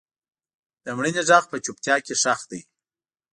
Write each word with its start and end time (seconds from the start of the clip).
د 0.83 0.85
مړینې 0.97 1.21
غږ 1.29 1.43
په 1.51 1.57
چوپتیا 1.65 1.95
کې 2.05 2.13
ښخ 2.21 2.41
دی. 2.51 2.61